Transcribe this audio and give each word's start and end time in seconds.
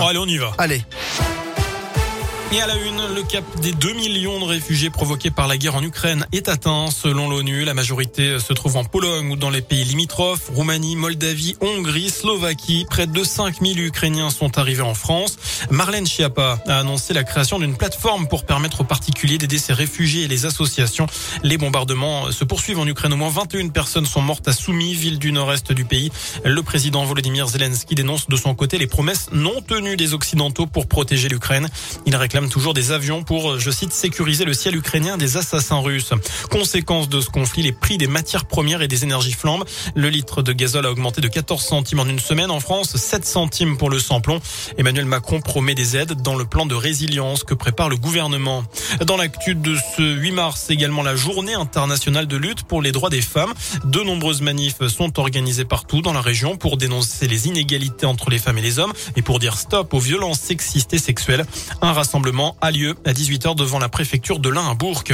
Bon, 0.00 0.06
allez, 0.06 0.18
on 0.18 0.26
y 0.26 0.38
va. 0.38 0.52
Allez. 0.58 0.82
Et 2.54 2.60
à 2.60 2.66
la 2.66 2.76
une, 2.76 3.14
le 3.14 3.22
cap 3.22 3.44
des 3.62 3.72
2 3.72 3.94
millions 3.94 4.38
de 4.38 4.44
réfugiés 4.44 4.90
provoqués 4.90 5.30
par 5.30 5.48
la 5.48 5.56
guerre 5.56 5.74
en 5.74 5.82
Ukraine 5.82 6.26
est 6.32 6.50
atteint. 6.50 6.88
Selon 6.90 7.30
l'ONU, 7.30 7.64
la 7.64 7.72
majorité 7.72 8.38
se 8.38 8.52
trouve 8.52 8.76
en 8.76 8.84
Pologne 8.84 9.30
ou 9.30 9.36
dans 9.36 9.48
les 9.48 9.62
pays 9.62 9.84
limitrophes, 9.84 10.50
Roumanie, 10.54 10.94
Moldavie, 10.94 11.56
Hongrie, 11.62 12.10
Slovaquie. 12.10 12.84
Près 12.90 13.06
de 13.06 13.24
5000 13.24 13.80
Ukrainiens 13.80 14.28
sont 14.28 14.58
arrivés 14.58 14.82
en 14.82 14.92
France. 14.92 15.38
Marlène 15.70 16.06
Schiappa 16.06 16.62
a 16.66 16.78
annoncé 16.78 17.14
la 17.14 17.24
création 17.24 17.58
d'une 17.58 17.74
plateforme 17.74 18.28
pour 18.28 18.44
permettre 18.44 18.82
aux 18.82 18.84
particuliers 18.84 19.38
d'aider 19.38 19.56
ces 19.56 19.72
réfugiés 19.72 20.24
et 20.24 20.28
les 20.28 20.44
associations. 20.44 21.06
Les 21.42 21.56
bombardements 21.56 22.30
se 22.32 22.44
poursuivent 22.44 22.80
en 22.80 22.86
Ukraine. 22.86 23.14
Au 23.14 23.16
moins 23.16 23.30
21 23.30 23.68
personnes 23.68 24.04
sont 24.04 24.20
mortes 24.20 24.46
à 24.46 24.52
Soumy, 24.52 24.92
ville 24.92 25.18
du 25.18 25.32
nord-est 25.32 25.72
du 25.72 25.86
pays. 25.86 26.12
Le 26.44 26.62
président 26.62 27.02
Volodymyr 27.06 27.48
Zelensky 27.48 27.94
dénonce 27.94 28.28
de 28.28 28.36
son 28.36 28.54
côté 28.54 28.76
les 28.76 28.86
promesses 28.86 29.30
non 29.32 29.62
tenues 29.62 29.96
des 29.96 30.12
Occidentaux 30.12 30.66
pour 30.66 30.86
protéger 30.86 31.30
l'Ukraine. 31.30 31.70
Il 32.04 32.14
réclame 32.14 32.41
toujours 32.48 32.74
des 32.74 32.92
avions 32.92 33.22
pour, 33.22 33.58
je 33.58 33.70
cite, 33.70 33.92
sécuriser 33.92 34.44
le 34.44 34.54
ciel 34.54 34.76
ukrainien 34.76 35.16
des 35.16 35.36
assassins 35.36 35.78
russes. 35.78 36.12
Conséquence 36.50 37.08
de 37.08 37.20
ce 37.20 37.30
conflit, 37.30 37.62
les 37.62 37.72
prix 37.72 37.98
des 37.98 38.06
matières 38.06 38.44
premières 38.44 38.82
et 38.82 38.88
des 38.88 39.04
énergies 39.04 39.32
flambent. 39.32 39.64
Le 39.94 40.08
litre 40.08 40.42
de 40.42 40.52
gazole 40.52 40.86
a 40.86 40.90
augmenté 40.90 41.20
de 41.20 41.28
14 41.28 41.62
centimes 41.62 42.00
en 42.00 42.06
une 42.06 42.18
semaine. 42.18 42.50
En 42.50 42.60
France, 42.60 42.96
7 42.96 43.24
centimes 43.24 43.76
pour 43.76 43.90
le 43.90 43.98
samplon. 43.98 44.40
Emmanuel 44.78 45.06
Macron 45.06 45.40
promet 45.40 45.74
des 45.74 45.96
aides 45.96 46.20
dans 46.22 46.34
le 46.34 46.44
plan 46.44 46.66
de 46.66 46.74
résilience 46.74 47.44
que 47.44 47.54
prépare 47.54 47.88
le 47.88 47.96
gouvernement. 47.96 48.64
Dans 49.04 49.16
l'actu 49.16 49.54
de 49.54 49.76
ce 49.96 50.02
8 50.02 50.32
mars, 50.32 50.70
également 50.70 51.02
la 51.02 51.16
journée 51.16 51.54
internationale 51.54 52.26
de 52.26 52.36
lutte 52.36 52.62
pour 52.64 52.82
les 52.82 52.92
droits 52.92 53.10
des 53.10 53.22
femmes. 53.22 53.52
De 53.84 54.00
nombreuses 54.00 54.40
manifs 54.40 54.86
sont 54.88 55.18
organisées 55.18 55.64
partout 55.64 56.02
dans 56.02 56.12
la 56.12 56.20
région 56.20 56.56
pour 56.56 56.76
dénoncer 56.76 57.28
les 57.28 57.48
inégalités 57.48 58.06
entre 58.06 58.30
les 58.30 58.38
femmes 58.38 58.58
et 58.58 58.62
les 58.62 58.78
hommes 58.78 58.92
et 59.16 59.22
pour 59.22 59.38
dire 59.38 59.56
stop 59.56 59.94
aux 59.94 60.00
violences 60.00 60.40
sexistes 60.40 60.94
et 60.94 60.98
sexuelles. 60.98 61.44
Un 61.80 61.92
rassemblement 61.92 62.31
a 62.60 62.70
lieu 62.70 62.94
à 63.04 63.12
18h 63.12 63.54
devant 63.56 63.78
la 63.78 63.88
préfecture 63.88 64.38
de 64.38 64.48
l'Ain 64.48 64.68
à 64.70 64.74
Bourg. 64.74 65.04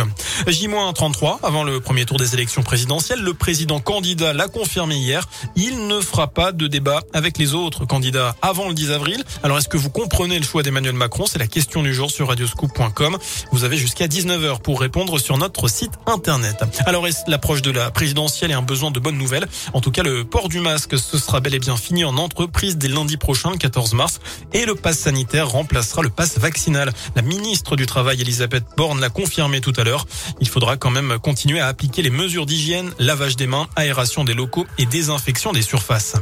J-33 0.46 1.38
avant 1.42 1.64
le 1.64 1.80
premier 1.80 2.04
tour 2.04 2.16
des 2.16 2.34
élections 2.34 2.62
présidentielles. 2.62 3.20
Le 3.20 3.34
président 3.34 3.80
candidat 3.80 4.32
l'a 4.32 4.48
confirmé 4.48 4.96
hier. 4.96 5.28
Il 5.56 5.86
ne 5.86 6.00
fera 6.00 6.28
pas 6.28 6.52
de 6.52 6.66
débat 6.66 7.02
avec 7.12 7.38
les 7.38 7.54
autres 7.54 7.86
candidats 7.86 8.36
avant 8.42 8.68
le 8.68 8.74
10 8.74 8.92
avril. 8.92 9.24
Alors 9.42 9.58
est-ce 9.58 9.68
que 9.68 9.76
vous 9.76 9.90
comprenez 9.90 10.38
le 10.38 10.44
choix 10.44 10.62
d'Emmanuel 10.62 10.94
Macron? 10.94 11.26
C'est 11.26 11.38
la 11.38 11.46
question 11.46 11.82
du 11.82 11.92
jour 11.92 12.10
sur 12.10 12.28
radioscoop.com. 12.28 13.18
Vous 13.52 13.64
avez 13.64 13.76
jusqu'à 13.76 14.06
19h 14.06 14.60
pour 14.60 14.80
répondre 14.80 15.18
sur 15.18 15.38
notre 15.38 15.68
site 15.68 15.92
internet. 16.06 16.64
Alors 16.86 17.06
est-ce 17.06 17.28
l'approche 17.28 17.62
de 17.62 17.70
la 17.70 17.90
présidentielle 17.90 18.50
et 18.50 18.54
un 18.54 18.62
besoin 18.62 18.90
de 18.90 19.00
bonnes 19.00 19.18
nouvelles? 19.18 19.48
En 19.72 19.80
tout 19.80 19.90
cas, 19.90 20.02
le 20.02 20.24
port 20.24 20.48
du 20.48 20.60
masque, 20.60 20.98
ce 20.98 21.18
sera 21.18 21.40
bel 21.40 21.54
et 21.54 21.58
bien 21.58 21.76
fini 21.76 22.04
en 22.04 22.16
entreprise 22.16 22.76
dès 22.76 22.88
lundi 22.88 23.16
prochain, 23.16 23.50
le 23.50 23.56
14 23.58 23.94
mars. 23.94 24.20
Et 24.52 24.66
le 24.66 24.74
pass 24.74 24.98
sanitaire 24.98 25.48
remplacera 25.48 26.02
le 26.02 26.10
pass 26.10 26.38
vaccinal. 26.38 26.92
La 27.16 27.22
ministre 27.22 27.76
du 27.76 27.86
Travail, 27.86 28.20
Elisabeth 28.20 28.64
Borne, 28.76 29.00
l'a 29.00 29.10
confirmé 29.10 29.60
tout 29.60 29.72
à 29.76 29.84
l'heure. 29.84 30.06
Il 30.40 30.48
faudra 30.48 30.76
quand 30.76 30.90
même 30.90 31.18
continuer 31.18 31.60
à 31.60 31.66
appliquer 31.66 32.02
les 32.02 32.10
mesures 32.10 32.46
d'hygiène, 32.46 32.90
lavage 32.98 33.36
des 33.36 33.46
mains, 33.46 33.68
aération 33.76 34.24
des 34.24 34.34
locaux 34.34 34.66
et 34.78 34.86
désinfection 34.86 35.52
des 35.52 35.62
surfaces. 35.62 36.14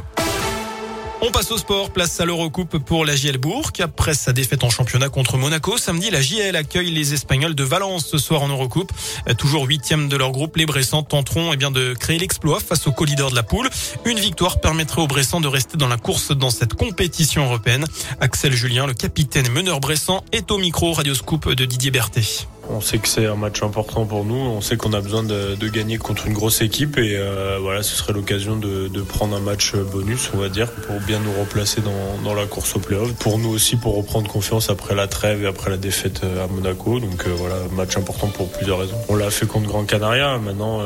On 1.19 1.31
passe 1.31 1.49
au 1.49 1.57
sport, 1.57 1.89
place 1.89 2.19
à 2.19 2.25
l'Eurocoupe 2.25 2.77
pour 2.77 3.03
la 3.03 3.15
JL 3.15 3.39
Bourg. 3.39 3.71
Après 3.79 4.13
sa 4.13 4.33
défaite 4.33 4.63
en 4.63 4.69
championnat 4.69 5.09
contre 5.09 5.37
Monaco, 5.37 5.79
samedi, 5.79 6.11
la 6.11 6.21
JL 6.21 6.55
accueille 6.55 6.91
les 6.91 7.15
Espagnols 7.15 7.55
de 7.55 7.63
Valence 7.63 8.05
ce 8.05 8.19
soir 8.19 8.43
en 8.43 8.49
Eurocoupe. 8.49 8.91
Toujours 9.35 9.65
huitième 9.65 10.09
de 10.09 10.15
leur 10.15 10.31
groupe, 10.31 10.57
les 10.57 10.67
Bressans 10.67 11.01
tenteront 11.01 11.51
eh 11.53 11.57
bien, 11.57 11.71
de 11.71 11.95
créer 11.95 12.19
l'exploit 12.19 12.59
face 12.59 12.85
au 12.85 12.91
co-leader 12.91 13.31
de 13.31 13.35
la 13.35 13.41
poule. 13.41 13.67
Une 14.05 14.19
victoire 14.19 14.61
permettrait 14.61 15.01
aux 15.01 15.07
Bressans 15.07 15.41
de 15.41 15.47
rester 15.47 15.75
dans 15.75 15.87
la 15.87 15.97
course 15.97 16.31
dans 16.31 16.51
cette 16.51 16.75
compétition 16.75 17.45
européenne. 17.45 17.85
Axel 18.21 18.53
Julien, 18.53 18.85
le 18.85 18.93
capitaine 18.93 19.49
meneur 19.49 19.79
Bressan, 19.79 20.23
est 20.31 20.51
au 20.51 20.59
micro 20.59 20.93
Radioscoop 20.93 21.49
de 21.49 21.65
Didier 21.65 21.89
Berthet. 21.89 22.47
On 22.69 22.81
sait 22.81 22.97
que 22.97 23.07
c'est 23.07 23.25
un 23.25 23.35
match 23.35 23.63
important 23.63 24.05
pour 24.05 24.25
nous. 24.25 24.35
On 24.35 24.61
sait 24.61 24.77
qu'on 24.77 24.93
a 24.93 25.01
besoin 25.01 25.23
de, 25.23 25.67
gagner 25.67 25.97
contre 25.97 26.27
une 26.27 26.33
grosse 26.33 26.61
équipe 26.61 26.97
et 26.97 27.15
euh, 27.17 27.57
voilà, 27.61 27.83
ce 27.83 27.95
serait 27.95 28.13
l'occasion 28.13 28.55
de, 28.57 29.01
prendre 29.01 29.35
un 29.35 29.39
match 29.39 29.75
bonus, 29.75 30.31
on 30.33 30.37
va 30.37 30.49
dire, 30.49 30.71
pour 30.71 30.99
bien 31.01 31.19
nous 31.19 31.31
replacer 31.39 31.81
dans, 31.81 32.33
la 32.33 32.45
course 32.45 32.75
au 32.75 32.79
playoff. 32.79 33.13
Pour 33.13 33.39
nous 33.39 33.49
aussi, 33.49 33.77
pour 33.77 33.95
reprendre 33.95 34.29
confiance 34.29 34.69
après 34.69 34.95
la 34.95 35.07
trêve 35.07 35.43
et 35.43 35.47
après 35.47 35.69
la 35.69 35.77
défaite 35.77 36.21
euh, 36.23 36.43
à 36.43 36.47
Monaco. 36.47 36.99
Donc 36.99 37.25
euh, 37.25 37.33
voilà, 37.35 37.55
match 37.75 37.97
important 37.97 38.27
pour 38.27 38.51
plusieurs 38.51 38.79
raisons. 38.79 38.97
On 39.07 39.15
l'a 39.15 39.29
fait 39.29 39.47
contre 39.47 39.67
Grand 39.67 39.85
Canaria. 39.85 40.37
Maintenant, 40.37 40.81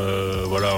voilà, 0.48 0.74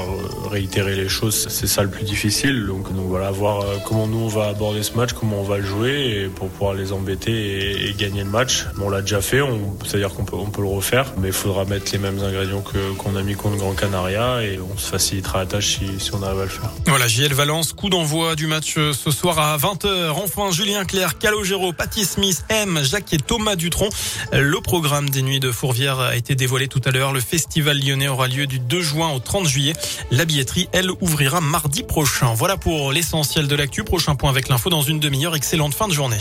réitérer 0.53 0.95
les 0.95 1.09
choses, 1.09 1.47
c'est 1.49 1.67
ça 1.67 1.83
le 1.83 1.89
plus 1.89 2.03
difficile. 2.03 2.65
Donc, 2.65 2.87
voilà, 2.91 3.31
voir 3.31 3.63
comment 3.85 4.07
nous 4.07 4.19
on 4.19 4.27
va 4.27 4.47
aborder 4.47 4.83
ce 4.83 4.93
match, 4.93 5.13
comment 5.13 5.39
on 5.39 5.43
va 5.43 5.57
le 5.57 5.65
jouer 5.65 6.29
pour 6.35 6.49
pouvoir 6.49 6.73
les 6.73 6.91
embêter 6.91 7.89
et, 7.89 7.93
gagner 7.93 8.23
le 8.23 8.29
match. 8.29 8.65
Bon, 8.75 8.87
on 8.87 8.89
l'a 8.89 9.01
déjà 9.01 9.21
fait, 9.21 9.41
c'est-à-dire 9.85 10.13
qu'on 10.13 10.25
peut, 10.25 10.35
on 10.35 10.49
peut 10.49 10.61
le 10.61 10.67
refaire 10.67 11.13
mais 11.17 11.29
il 11.29 11.33
faudra 11.33 11.65
mettre 11.65 11.91
les 11.91 11.97
mêmes 11.97 12.19
ingrédients 12.19 12.61
que 12.61 12.93
qu'on 12.93 13.15
a 13.15 13.23
mis 13.23 13.35
contre 13.35 13.57
Grand 13.57 13.73
Canaria 13.73 14.43
et 14.43 14.59
on 14.59 14.77
se 14.77 14.89
facilitera 14.89 15.39
la 15.39 15.45
tâche 15.45 15.77
si, 15.77 15.99
si 15.99 16.13
on 16.13 16.21
arrive 16.21 16.39
à 16.39 16.43
le 16.43 16.49
faire. 16.49 16.69
Voilà, 16.87 17.07
JL 17.07 17.33
Valence, 17.33 17.73
coup 17.73 17.89
d'envoi 17.89 18.35
du 18.35 18.47
match 18.47 18.75
ce 18.75 19.11
soir 19.11 19.39
à 19.39 19.57
20h. 19.57 20.11
Enfin, 20.11 20.51
Julien 20.51 20.85
Clerc, 20.85 21.17
Calogero, 21.17 21.73
Patty 21.73 22.05
Smith, 22.05 22.43
M, 22.49 22.79
Jacques 22.83 23.13
et 23.13 23.17
Thomas 23.17 23.55
Dutronc. 23.55 23.89
Le 24.31 24.59
programme 24.61 25.09
des 25.09 25.21
Nuits 25.21 25.39
de 25.39 25.51
Fourvière 25.51 25.99
a 25.99 26.15
été 26.15 26.35
dévoilé 26.35 26.67
tout 26.67 26.81
à 26.85 26.91
l'heure. 26.91 27.13
Le 27.13 27.21
festival 27.21 27.79
lyonnais 27.79 28.07
aura 28.07 28.27
lieu 28.27 28.47
du 28.47 28.59
2 28.59 28.81
juin 28.81 29.11
au 29.11 29.19
30 29.19 29.47
juillet. 29.47 29.73
La 30.11 30.25
elle, 30.71 30.91
ouvrira 31.01 31.41
mardi 31.41 31.83
prochain. 31.83 32.33
Voilà 32.33 32.57
pour 32.57 32.91
l'essentiel 32.91 33.47
de 33.47 33.55
l'actu. 33.55 33.83
Prochain 33.83 34.15
point 34.15 34.29
avec 34.29 34.49
l'info 34.49 34.69
dans 34.69 34.81
une 34.81 34.99
demi-heure. 34.99 35.35
Excellente 35.35 35.73
fin 35.73 35.87
de 35.87 35.93
journée. 35.93 36.17